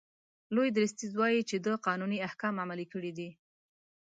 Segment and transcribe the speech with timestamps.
[0.55, 3.29] لوی درستیز وایي چې ده قانوني احکام عملي کړي دي.